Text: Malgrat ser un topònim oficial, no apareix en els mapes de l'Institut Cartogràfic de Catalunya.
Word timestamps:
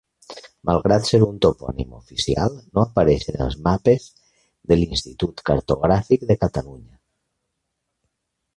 Malgrat 0.67 1.09
ser 1.09 1.19
un 1.25 1.35
topònim 1.45 1.91
oficial, 1.97 2.55
no 2.77 2.85
apareix 2.85 3.27
en 3.33 3.45
els 3.47 3.57
mapes 3.67 4.07
de 4.73 4.79
l'Institut 4.81 5.45
Cartogràfic 5.51 6.27
de 6.33 6.41
Catalunya. 6.47 6.99